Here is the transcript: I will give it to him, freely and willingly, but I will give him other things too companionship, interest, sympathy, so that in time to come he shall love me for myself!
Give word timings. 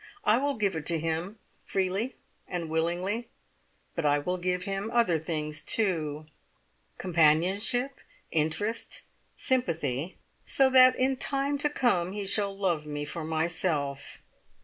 I 0.23 0.39
will 0.39 0.55
give 0.55 0.75
it 0.75 0.87
to 0.87 0.97
him, 0.97 1.37
freely 1.63 2.15
and 2.47 2.71
willingly, 2.71 3.29
but 3.93 4.03
I 4.03 4.17
will 4.17 4.39
give 4.39 4.63
him 4.63 4.89
other 4.89 5.19
things 5.19 5.61
too 5.61 6.25
companionship, 6.97 7.99
interest, 8.31 9.03
sympathy, 9.35 10.17
so 10.43 10.71
that 10.71 10.95
in 10.95 11.17
time 11.17 11.59
to 11.59 11.69
come 11.69 12.13
he 12.13 12.25
shall 12.25 12.57
love 12.57 12.87
me 12.87 13.05
for 13.05 13.23
myself! 13.23 14.23